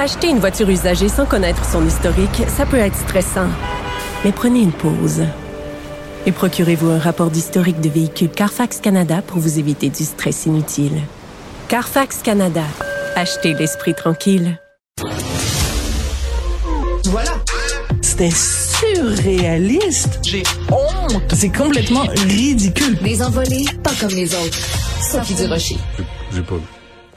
[0.00, 3.48] Acheter une voiture usagée sans connaître son historique, ça peut être stressant.
[4.24, 5.26] Mais prenez une pause.
[6.24, 11.02] Et procurez-vous un rapport d'historique de véhicule Carfax Canada pour vous éviter du stress inutile.
[11.68, 12.64] Carfax Canada.
[13.14, 14.58] Achetez l'esprit tranquille.
[17.04, 17.32] Voilà.
[18.00, 20.20] C'était surréaliste.
[20.22, 21.34] J'ai honte.
[21.34, 22.96] C'est complètement ridicule.
[23.02, 24.58] Les envolés, pas comme les autres.
[25.12, 25.76] Sophie Durocher.
[26.32, 26.54] J'ai pas.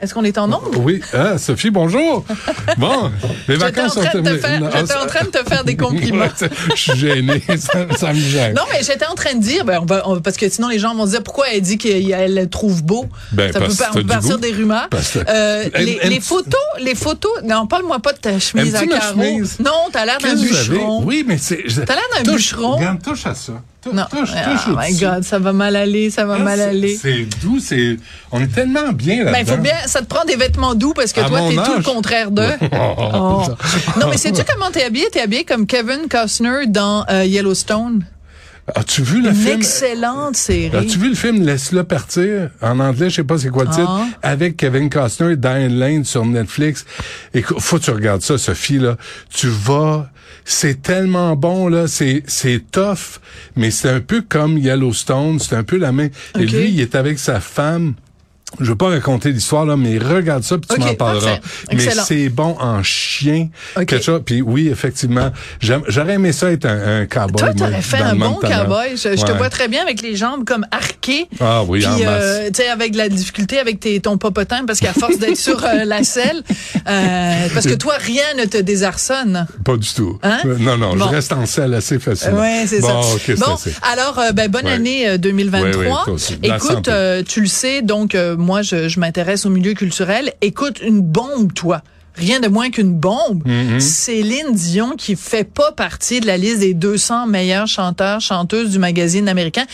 [0.04, 0.76] Est-ce qu'on est en onde?
[0.76, 2.26] Oui, ah, Sophie, bonjour.
[2.76, 3.10] Bon,
[3.48, 4.32] les vacances sont terminées.
[4.36, 6.26] j'étais en train de te faire des compliments.
[6.74, 8.54] Je suis gêné, ça, ça me gêne.
[8.54, 10.78] Non, mais j'étais en train de dire, ben, on va, on- parce que sinon les
[10.78, 13.06] gens vont se dire pourquoi elle dit qu'elle le trouve beau?
[13.32, 14.88] Ben, ça peut par- partir des rumeurs.
[15.28, 17.32] Euh, les, photos, les photos.
[17.42, 19.22] Non, parle-moi pas de ta chemise à carreaux.
[19.22, 19.58] chemise?
[19.58, 21.02] Non, t'as l'air d'un bûcheron.
[21.04, 21.64] Oui, mais c'est.
[21.86, 22.76] T'as l'air d'un bûcheron.
[22.76, 23.54] Regarde, touche à ça.
[23.92, 24.04] Non.
[24.10, 24.94] Touche, touche my.
[24.98, 26.96] God, ça va mal aller, ça va Ah, mal aller.
[26.96, 27.96] C'est doux, c'est.
[28.32, 29.32] On est tellement bien là-dedans.
[29.32, 31.76] Ben, faut bien, ça te prend des vêtements doux parce que À toi, t'es tout
[31.76, 32.42] le contraire d'eux.
[33.16, 33.42] Oh.
[34.00, 35.06] Non, mais sais-tu comment t'es habillé?
[35.10, 38.04] T'es habillé comme Kevin Costner dans euh, Yellowstone.
[38.74, 39.56] As-tu vu le Une film?
[39.58, 40.74] excellente série.
[40.76, 42.50] As-tu vu le film Laisse-le partir?
[42.62, 43.86] En anglais, je sais pas c'est quoi le titre.
[43.86, 44.06] Ah.
[44.22, 46.86] Avec Kevin Costner et Diane Lane sur Netflix.
[47.34, 48.96] Écoute, faut que tu regardes ça, Sophie, là.
[49.28, 50.10] Tu vas,
[50.46, 51.86] c'est tellement bon, là.
[51.88, 53.20] C'est, c'est tough,
[53.54, 55.38] mais c'est un peu comme Yellowstone.
[55.40, 56.10] C'est un peu la même.
[56.38, 57.94] Et lui, il est avec sa femme.
[58.60, 61.38] Je veux pas raconter l'histoire, là, mais regarde ça, puis tu Ok, m'en parleras.
[61.72, 63.48] Mais c'est bon en chien.
[63.76, 63.86] Ok.
[63.86, 64.22] Quelque chose.
[64.24, 65.30] Puis oui, effectivement,
[65.60, 67.36] j'aurais aimé ça être un, un cowboy.
[67.36, 68.96] Toi, t'aurais fait un bon cowboy.
[68.96, 71.26] Je, je te vois très bien avec les jambes comme arquées.
[71.40, 74.64] Ah oui, Puis, en euh, tu sais, avec de la difficulté avec tes, ton popotin,
[74.66, 76.42] parce qu'à force d'être sur euh, la selle,
[76.88, 79.46] euh, parce que toi, rien ne te désarçonne.
[79.64, 80.18] Pas du tout.
[80.22, 80.38] Hein?
[80.44, 81.06] Euh, Non, non, Bon.
[81.08, 82.40] je reste en selle assez facilement.
[82.40, 83.34] Oui, c'est bon, ça.
[83.36, 84.72] Bon, alors, euh, ben, bonne Ouais.
[84.72, 86.06] année euh, 2023.
[86.08, 86.88] Ouais, Écoute,
[87.28, 90.32] tu le sais, donc moi, je, je m'intéresse au milieu culturel.
[90.40, 91.82] Écoute, une bombe, toi.
[92.14, 93.42] Rien de moins qu'une bombe.
[93.44, 93.80] Mm-hmm.
[93.80, 98.78] Céline Dion, qui fait pas partie de la liste des 200 meilleurs chanteurs, chanteuses du
[98.78, 99.66] magazine américain.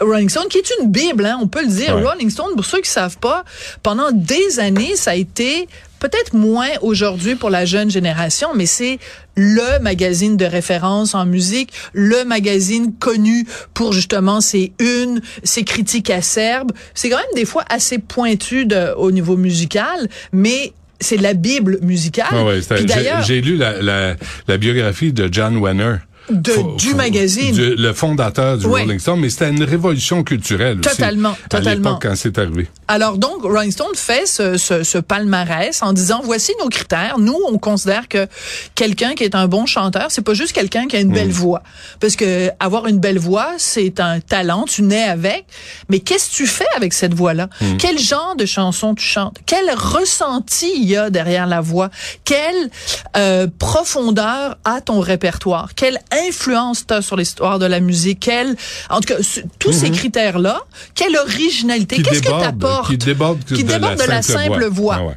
[0.00, 1.96] Rolling Stone, qui est une bible, hein, on peut le dire.
[1.96, 2.02] Ouais.
[2.02, 3.44] Rolling Stone, pour ceux qui savent pas,
[3.82, 5.68] pendant des années, ça a été
[6.04, 8.98] peut-être moins aujourd'hui pour la jeune génération, mais c'est
[9.36, 16.10] le magazine de référence en musique, le magazine connu pour justement ses unes, ses critiques
[16.10, 16.72] acerbes.
[16.92, 21.78] C'est quand même des fois assez pointu de- au niveau musical, mais c'est la bible
[21.80, 22.26] musicale.
[22.32, 24.14] Ah ouais, c'était- Puis j'ai- d'ailleurs, J'ai lu la, la,
[24.46, 25.96] la biographie de John Wenner.
[26.30, 27.52] De- du magazine.
[27.54, 28.66] du- le fondateur du.
[28.66, 30.96] Rolling Stone, mais c'était une révolution culturelle aussi.
[30.96, 31.90] Totalement, À totalement.
[31.90, 32.68] l'époque, quand c'est arrivé.
[32.88, 37.16] Alors donc, Rolling Stone fait ce, ce, ce palmarès en disant voici nos critères.
[37.18, 38.26] Nous, on considère que
[38.74, 41.62] quelqu'un qui est un bon chanteur, c'est pas juste quelqu'un qui a une belle voix,
[42.00, 45.44] parce que avoir une belle voix, c'est un talent, tu nais avec.
[45.90, 47.48] Mais qu'est-ce que tu fais avec cette voix-là?
[47.78, 49.36] Quel genre de chanson tu chantes?
[49.46, 51.90] Quel ressenti il y a derrière la voix?
[52.24, 52.70] Quelle
[53.16, 55.74] euh, profondeur a ton répertoire?
[55.74, 55.98] Quelle
[56.28, 58.56] influence t'as sur l'histoire de la musique Quelle,
[58.90, 60.60] en tout cas, ce- tous ces critères-là.
[60.94, 62.02] Quelle originalité?
[62.02, 64.68] Qu'est-ce que t'apportes qui déborde qui de déborde la de la simple voix.
[64.68, 64.96] voix.
[64.98, 65.14] Ah ouais.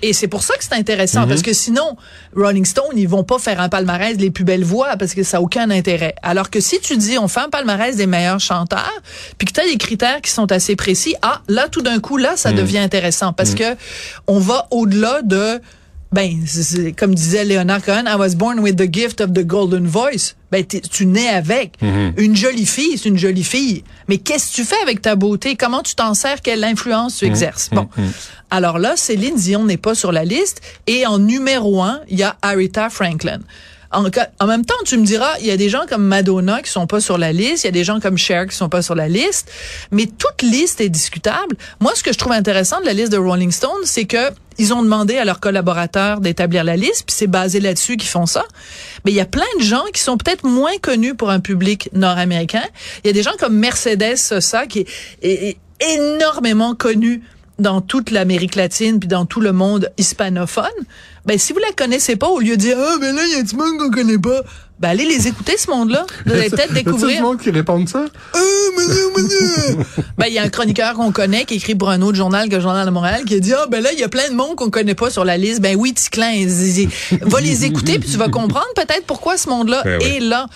[0.00, 1.98] Et, c'est pour ça que c'est intéressant, parce que sinon,
[2.34, 5.36] Rolling Stone, ils vont pas faire un palmarès des plus belles voix, parce que ça
[5.36, 6.14] a aucun intérêt.
[6.22, 8.90] Alors que si tu dis, on fait un palmarès des meilleurs chanteurs,
[9.36, 12.16] puis que tu as des critères qui sont assez précis, ah, là, tout d'un coup,
[12.16, 13.76] là, ça devient intéressant, parce que
[14.26, 15.60] on va au-delà de...
[16.12, 19.44] Ben, c'est- c'est- comme disait Leonard Cohen, I was born with the gift of the
[19.44, 20.34] golden voice.
[20.52, 21.74] Ben, tu nais avec.
[22.16, 23.82] Une jolie fille, c'est une jolie fille.
[24.08, 25.56] Mais qu'est-ce que tu fais avec ta beauté?
[25.56, 26.40] Comment tu t'en sers?
[26.42, 27.68] Quelle influence tu exerces?
[27.70, 27.88] Bon.
[28.50, 30.60] Alors là, Céline Dion n'est pas sur la liste.
[30.86, 33.40] Et en numéro un, il y a Aretha Franklin.
[33.92, 34.04] En,
[34.40, 36.86] en même temps, tu me diras, il y a des gens comme Madonna qui sont
[36.86, 38.94] pas sur la liste, il y a des gens comme Cher qui sont pas sur
[38.94, 39.50] la liste,
[39.90, 41.56] mais toute liste est discutable.
[41.80, 44.72] Moi, ce que je trouve intéressant de la liste de Rolling Stone, c'est que ils
[44.72, 48.44] ont demandé à leurs collaborateurs d'établir la liste, puis c'est basé là-dessus qu'ils font ça.
[49.04, 51.90] Mais il y a plein de gens qui sont peut-être moins connus pour un public
[51.92, 52.64] nord-américain.
[53.04, 54.88] Il y a des gens comme Mercedes Sosa qui est,
[55.22, 55.48] est-
[55.80, 57.22] est énormément connu
[57.58, 60.64] dans toute l'Amérique latine puis dans tout le monde hispanophone.
[61.24, 63.40] Ben si vous la connaissez pas, au lieu de dire ah ben là il y
[63.40, 64.42] a du monde qu'on connaît pas,
[64.78, 66.04] Ben, allez les écouter, ce monde-là.
[66.26, 67.22] Vous allez peut-être découvrir.
[67.22, 68.04] monde qui répond ça?
[70.18, 72.56] Ben, il y a un chroniqueur qu'on connaît qui écrit pour un autre journal que
[72.56, 74.34] le Journal de Montréal qui a dit, ah, ben là, il y a plein de
[74.34, 75.60] monde qu'on connaît pas sur la liste.
[75.60, 76.46] Ben oui, Ticlin,
[77.22, 80.08] va les écouter puis tu vas comprendre peut-être pourquoi ce monde-là Ben oui.
[80.16, 80.46] est là.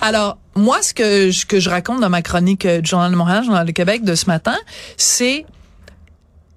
[0.00, 3.16] Alors, moi, ce que, je- que je raconte dans ma chronique euh, du Journal de
[3.16, 4.56] Montréal, Journal de Québec de ce matin,
[4.96, 5.44] c'est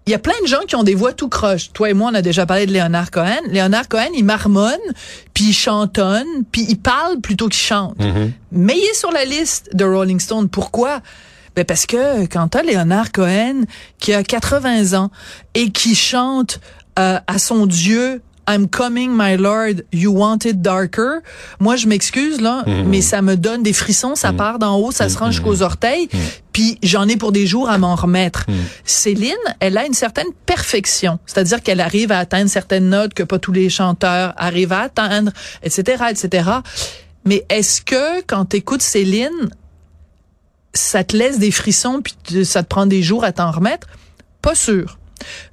[0.08, 1.72] il y a plein de gens qui ont des voix tout croche.
[1.74, 3.42] Toi et moi, on a déjà parlé de Léonard Cohen.
[3.50, 4.80] Léonard Cohen, il marmonne,
[5.34, 7.98] puis il chantonne, puis il parle plutôt qu'il chante.
[8.52, 10.48] Mais il est sur la liste de Rolling Stone.
[10.48, 11.02] Pourquoi?
[11.58, 13.64] Ben parce que quand t'as Léonard Cohen
[14.00, 15.12] qui a 80 ans
[15.56, 16.62] et qui chante
[17.00, 21.22] euh, à son Dieu I'm coming, my Lord, you want it darker.
[21.60, 25.10] Moi, je m'excuse, là, mais ça me donne des frissons, ça part d'en haut, ça
[25.10, 26.08] se rend jusqu'aux orteils,
[26.54, 28.46] puis j'en ai pour des jours à m'en remettre.
[28.86, 33.38] Céline, elle a une certaine perfection, c'est-à-dire qu'elle arrive à atteindre certaines notes que pas
[33.38, 36.50] tous les chanteurs arrivent à atteindre, etc., etc.
[37.26, 39.50] Mais est-ce que quand t'écoutes Céline,
[40.74, 43.88] ça te laisse des frissons puis ça te prend des jours à t'en remettre?
[44.42, 44.98] Pas sûr.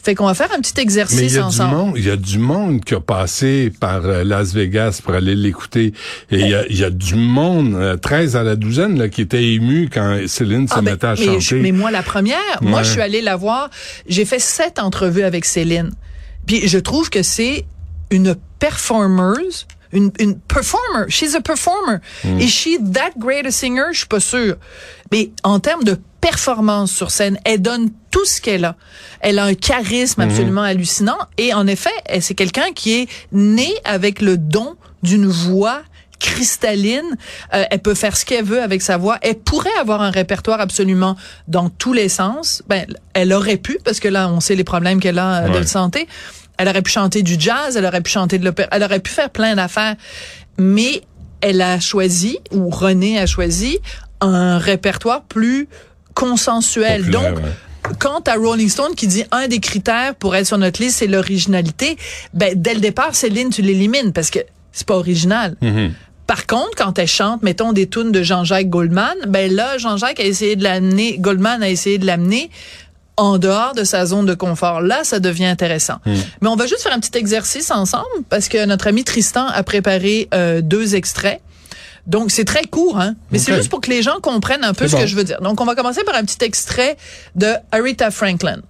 [0.02, 1.74] Fait qu'on va faire un petit Mais il exercice y a du ensemble.
[1.76, 5.34] monde, il y a du monde qui a passé par euh, Las Vegas pour aller
[5.34, 5.92] l'écouter.
[6.30, 9.08] Et il y a, il y a du monde, euh, 13 à la douzaine, là,
[9.08, 11.40] qui était ému quand Céline se Ah, ben, mettait à mais, chanter.
[11.40, 13.70] je- mais moi, la première, moi, je suis allée la voir.
[14.08, 15.90] J'ai fait sept entrevues avec Céline.
[16.46, 17.64] Puis je trouve que c'est
[18.10, 21.06] une performeuse, une, une performer.
[21.08, 21.98] She's a performer.
[22.24, 22.38] Hmm.
[22.38, 23.92] Is she that great a singer?
[23.92, 24.56] Je suis pas sûre.
[25.12, 25.98] Mais en termes de
[26.28, 28.76] performance sur scène, elle donne tout ce qu'elle a.
[29.20, 30.28] Elle a un charisme Hmm.
[30.28, 31.18] absolument hallucinant.
[31.38, 31.90] Et en effet,
[32.20, 35.82] c'est quelqu'un qui est né avec le don d'une voix
[36.20, 37.16] cristalline.
[37.52, 39.18] Euh, elle peut faire ce qu'elle veut avec sa voix.
[39.20, 41.16] Elle pourrait avoir un répertoire absolument
[41.48, 42.62] dans tous les sens.
[42.68, 45.60] Ben, elle aurait pu, parce que là, on sait les problèmes qu'elle a euh, Ouais.
[45.60, 46.08] de santé.
[46.56, 49.10] Elle aurait pu chanter du jazz, elle aurait pu chanter de l'opéra, elle aurait pu
[49.10, 49.96] faire plein d'affaires.
[50.56, 51.02] Mais
[51.40, 53.78] elle a choisi, ou René a choisi,
[54.20, 55.68] un répertoire plus
[56.14, 57.02] consensuel.
[57.02, 57.96] Populaire, Donc, ouais.
[57.98, 61.06] quant à Rolling Stone qui dit un des critères pour être sur notre liste, c'est
[61.06, 61.96] l'originalité,
[62.32, 64.40] ben, dès le départ, Céline, tu l'élimines parce que
[64.72, 65.56] c'est pas original.
[65.62, 65.90] Mm-hmm.
[66.26, 70.24] Par contre, quand elle chante, mettons des tunes de Jean-Jacques Goldman, ben là, Jean-Jacques a
[70.24, 72.50] essayé de l'amener, Goldman a essayé de l'amener
[73.16, 74.80] en dehors de sa zone de confort.
[74.80, 75.98] Là, ça devient intéressant.
[76.06, 76.12] Mm.
[76.40, 79.62] Mais on va juste faire un petit exercice ensemble parce que notre ami Tristan a
[79.62, 81.40] préparé euh, deux extraits.
[82.06, 83.14] Donc, c'est très court, hein?
[83.30, 85.00] Mais c'est juste pour que les gens comprennent un peu ce bon.
[85.02, 85.40] que je veux dire.
[85.40, 86.96] Donc, on va commencer par un petit extrait
[87.34, 88.60] de Aretha Franklin.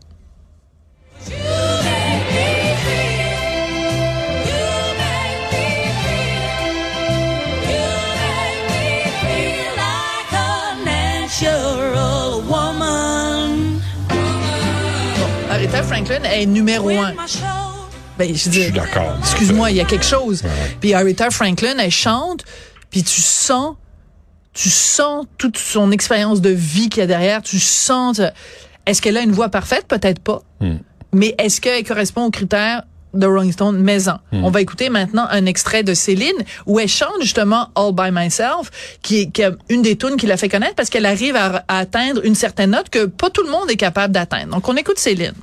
[15.51, 17.15] Aretha Franklin est numéro un.
[18.19, 19.17] Ben, je Je dis, suis d'accord.
[19.21, 20.43] excuse-moi, il y a quelque chose.
[20.81, 22.45] Puis Aretha Franklin, elle chante,
[22.95, 23.75] puis tu sens,
[24.53, 27.43] tu sens toute son expérience de vie qu'il y a derrière.
[27.43, 28.21] Tu sens.
[28.87, 29.87] Est-ce qu'elle a une voix parfaite?
[29.89, 30.43] Peut-être pas.
[31.13, 33.81] Mais est-ce qu'elle correspond aux critères de Rolling Stone?
[33.81, 34.19] Maison.
[34.31, 36.37] On va écouter maintenant un extrait de Céline
[36.67, 38.71] où elle chante justement All by Myself,
[39.03, 41.65] qui est, qui est une des tunes qui l'a fait connaître parce qu'elle arrive à,
[41.67, 44.55] à atteindre une certaine note que pas tout le monde est capable d'atteindre.
[44.55, 45.35] Donc on écoute Céline.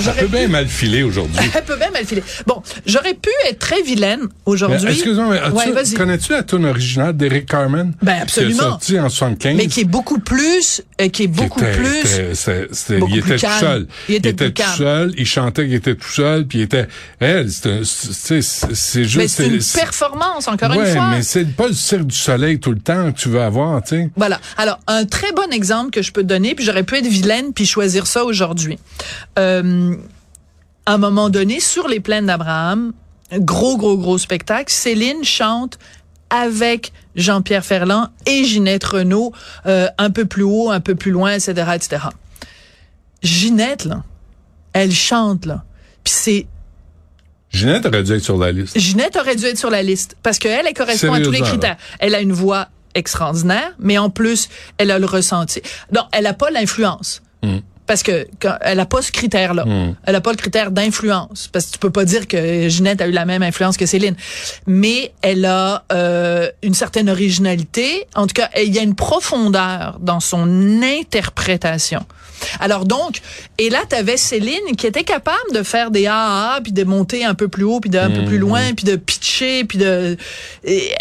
[0.00, 0.32] Ça peut pu...
[0.32, 1.38] bien mal filer aujourd'hui.
[1.54, 2.22] Elle peut bien mal filer.
[2.46, 4.90] Bon, j'aurais pu être très vilaine aujourd'hui.
[4.90, 7.92] Excuse-moi, mais Ouais, connais-tu la tune originale d'Eric Carmen?
[8.02, 8.52] Ben, absolument.
[8.54, 9.56] Qui est sortie en 75.
[9.56, 11.98] Mais qui est beaucoup plus, euh, qui est qui beaucoup était- plus.
[11.98, 13.60] était- beaucoup il plus était tout calme.
[13.60, 13.86] seul.
[14.08, 14.76] Il était tout calme.
[14.78, 16.88] seul, il chantait qu'il était tout seul, puis il était
[17.20, 17.84] elle, c'est
[19.04, 21.10] juste Mais c'est une performance, encore ouais, une fois.
[21.10, 23.90] mais c'est pas le cirque du soleil tout le temps que tu veux avoir, tu
[23.96, 24.10] sais.
[24.16, 24.40] Voilà.
[24.56, 27.52] Alors, un très bon exemple que je peux te donner, puis j'aurais pu être vilaine
[27.52, 28.78] puis choisir ça aujourd'hui.
[29.38, 29.81] Euh,
[30.86, 32.92] à un moment donné, sur les plaines d'Abraham,
[33.32, 35.78] gros, gros, gros spectacle, Céline chante
[36.30, 39.32] avec Jean-Pierre Ferland et Ginette Renault,
[39.66, 42.04] euh, un peu plus haut, un peu plus loin, etc., etc.
[43.22, 44.02] Ginette, là,
[44.72, 45.64] elle chante, là.
[46.02, 46.46] Puis c'est
[47.52, 48.78] Ginette aurait dû être sur la liste.
[48.78, 51.76] Ginette aurait dû être sur la liste parce qu'elle, elle correspond à tous les critères.
[51.98, 54.48] Elle a une voix extraordinaire, mais en plus,
[54.78, 55.60] elle a le ressenti.
[55.92, 57.22] Non, elle a pas l'influence.
[57.92, 58.02] Hmm.
[58.02, 59.64] Parce que quand, elle a pas ce critère-là.
[60.04, 61.48] Elle a pas le critère d'influence.
[61.52, 64.16] Parce que tu peux pas dire que Ginette a eu la même influence que Céline.
[64.66, 68.06] Mais elle a euh, une certaine originalité.
[68.14, 72.04] En tout cas, il y a une profondeur dans son interprétation.
[72.60, 73.20] Alors donc,
[73.58, 77.24] et là, tu avais Céline qui était capable de faire des AAA, puis de monter
[77.24, 80.16] un peu plus haut, puis d'un peu plus loin, puis de pitcher, puis de...
[80.64, 80.92] et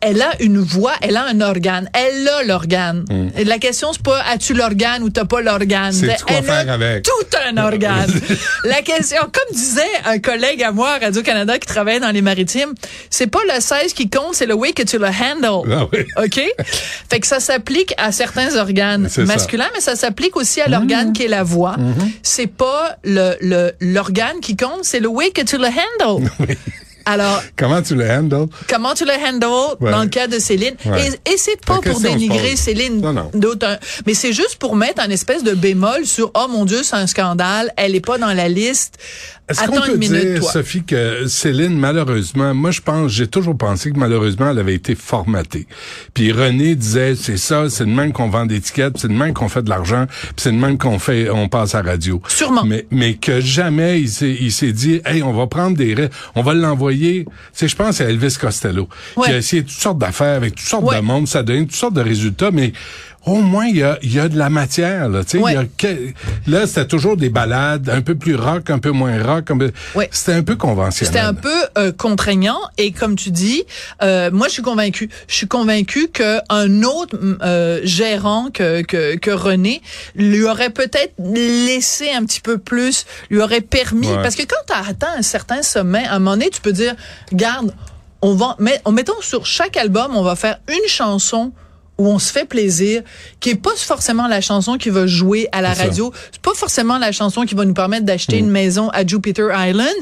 [0.00, 1.88] elle a une voix, elle a un organe.
[1.92, 3.04] Elle a l'organe.
[3.36, 5.94] Et La question, c'est pas as-tu l'organe ou t'as pas l'organe?
[6.02, 6.10] Elle
[6.50, 7.02] a avec?
[7.04, 8.10] tout un organe.
[8.64, 12.74] La question, comme disait un collègue à moi à Radio-Canada qui travaillait dans les maritimes,
[13.10, 15.72] c'est pas le 16 qui compte, c'est le way que tu le handles.
[15.72, 16.04] Ah oui.
[16.16, 16.40] OK?
[17.10, 19.24] Fait que ça s'applique à certains organes ça.
[19.24, 21.76] masculins, mais ça s'applique aussi à l'organe qui est la voix.
[22.22, 26.28] C'est pas le, le, l'organe qui compte, c'est le way que tu le handles.
[27.10, 28.48] Alors, Comment tu le handles?
[28.68, 29.90] comment tu le handles Ouais.
[29.90, 30.74] dans le cas de Céline?
[30.84, 31.08] Ouais.
[31.26, 32.54] Et, et c'est pas pour dénigrer.
[32.54, 33.30] Céline Non, non.
[33.32, 36.96] d'autres, mais c'est juste pour mettre un espèce de bémol sur oh mon Dieu, c'est
[36.96, 38.96] un scandale, elle est pas dans la liste.
[39.48, 40.52] Est-ce qu'on peut minute, dire, toi.
[40.52, 44.94] Sophie, que Céline, malheureusement, moi je pense, j'ai toujours pensé que malheureusement, elle avait été
[44.94, 45.66] formatée.
[46.14, 49.32] Puis René disait, c'est ça, c'est de même qu'on vend des tickets, c'est de même
[49.32, 52.20] qu'on fait de l'argent, puis c'est de même qu'on fait, on passe à la radio.
[52.28, 52.64] Sûrement.
[52.64, 55.94] Mais, mais que jamais il s'est, il s'est dit, hey, on va prendre des,
[56.34, 57.24] on va l'envoyer.
[57.52, 59.26] Sais, je pense à Elvis Costello, Ouais.
[59.26, 60.96] qui a essayé toutes sortes d'affaires avec toutes sortes Ouais.
[60.96, 62.72] de monde, ça donne toutes sortes de résultats, mais
[63.30, 65.20] au moins il y a, il y a de la matière là.
[65.34, 65.54] Ouais.
[65.54, 66.12] y a que-
[66.46, 69.72] là c'était toujours des balades, un peu plus rock, un peu moins rock, un peu-
[69.94, 70.08] Ouais.
[70.12, 71.06] c'était un peu conventionnel.
[71.14, 73.64] C'était un peu euh, contraignant et comme tu dis,
[74.02, 75.10] euh, moi je suis convaincue.
[75.28, 79.82] Je suis convaincue que un autre euh, gérant que, que que René
[80.14, 84.22] lui aurait peut-être laissé un petit peu plus, lui aurait permis Ouais.
[84.22, 86.72] parce que quand tu as atteint un certain sommet, à un moment donné, tu peux
[86.72, 86.94] dire,
[87.32, 87.72] garde,
[88.22, 91.52] on va en mettons sur chaque album, on va faire une chanson
[91.98, 93.02] où on se fait plaisir,
[93.40, 96.96] qui est pas forcément la chanson qui va jouer à la radio, c'est pas forcément
[96.98, 98.44] la chanson qui va nous permettre d'acheter Mm.
[98.44, 99.94] une maison à Jupiter Island,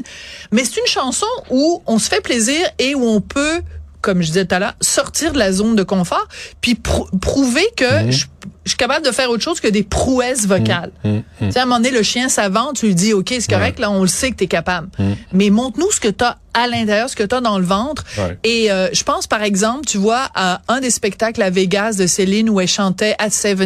[0.51, 3.61] mais c'est une chanson où on se fait plaisir et où on peut,
[4.01, 6.27] comme je disais tout à l'heure, sortir de la zone de confort,
[6.61, 8.11] puis prou- prouver que Mm.
[8.11, 8.25] je,
[8.63, 10.91] je suis capable de faire autre chose que des prouesses vocales.
[11.03, 11.17] Mm.
[11.39, 13.79] Tu sais, à un moment donné, le chien savant, tu lui dis, OK, c'est correct,
[13.79, 14.89] là, on le sait que tu es capable.
[15.33, 18.03] Mais montre-nous ce que tu as à l'intérieur, ce que tu as dans le ventre.
[18.17, 18.37] Ouais.
[18.43, 22.07] Et euh, je pense, par exemple, tu vois, à un des spectacles à Vegas de
[22.07, 23.59] Céline où elle chantait At 17,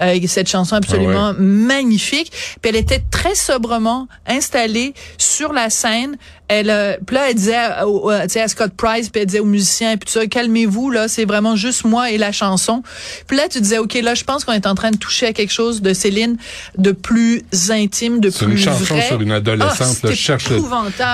[0.00, 2.32] euh, cette chanson absolument Ah magnifique.
[2.62, 6.16] Puis elle était très sobrement installée sur la scène.
[6.52, 9.40] Elle, euh, puis là, elle disait, à- au- sais, à Scott Price, puis elle disait
[9.40, 12.82] aux musiciens, puis tout ça, calmez-vous, là, c'est vraiment juste moi et la chanson.
[13.26, 15.32] Puis là, tu disais, OK, là, je pense qu'on est en train de toucher à
[15.32, 16.36] quelque chose de Céline
[16.78, 19.06] de plus intime, de C'est plus une chanson vrai.
[19.06, 19.78] sur une adolescente.
[19.80, 20.44] là, c'était je cherche.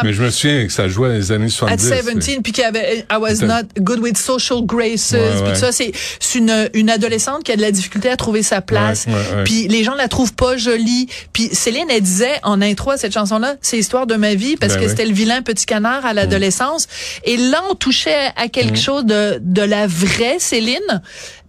[0.04, 2.14] Mais je me souviens que ça jouait dans les années At 70.
[2.14, 5.58] 17, puis qu'il y avait I was not good with social graces, Ouais, puis tout
[5.58, 9.06] ça c'est c'est une une adolescente qui a de la difficulté à trouver sa place,
[9.44, 11.08] puis les gens la trouvent pas jolie.
[11.32, 14.56] Puis Céline elle disait en intro à cette chanson là, c'est l'histoire de ma vie
[14.56, 14.90] parce Ben que oui.
[14.90, 16.86] c'était le vilain petit canard à l'adolescence
[17.24, 18.76] et là on touchait à quelque Mm.
[18.76, 21.02] chose de de la vraie Céline,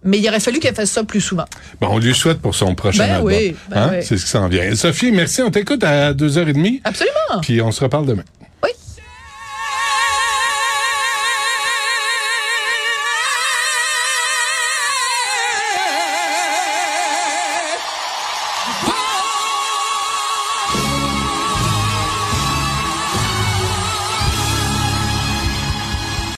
[0.04, 1.44] mais il aurait fallu qu'elle fasse ça plus souvent.
[1.80, 3.32] Bon, on lui souhaite pour son prochain Ben album.
[3.32, 3.90] oui, ben Hein?
[3.92, 3.96] oui.
[4.02, 4.74] C'est ce qui s'en vient.
[4.74, 5.42] Sophie, merci.
[5.42, 6.80] On t'écoute à 2h30.
[6.84, 7.40] Absolument.
[7.42, 8.24] Puis on se reparle demain.